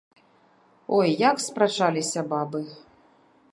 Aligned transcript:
Ой, 0.99 1.09
як 1.29 1.37
спрачаліся 1.45 2.25
бабы. 2.35 2.61